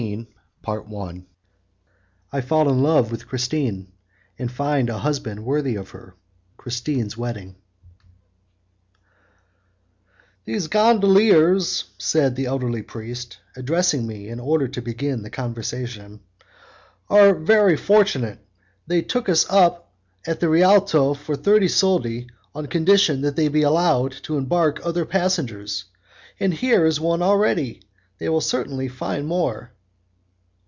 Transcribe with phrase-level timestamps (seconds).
[0.65, 1.19] CHAPTER XIX
[2.33, 3.91] I Fall in Love with Christine,
[4.39, 6.15] and Find a Husband Worthy of Her
[6.57, 7.53] Christine's Wedding
[10.47, 16.21] "Those gondoliers," said the elderly priest, addressing me in order to begin the conversation,
[17.07, 18.39] "are very fortunate.
[18.87, 19.93] They took us up
[20.25, 22.25] at the Rialto for thirty soldi,
[22.55, 25.85] on condition that they would be allowed to embark other passengers,
[26.39, 27.83] and here is one already;
[28.17, 29.71] they will certainly find more."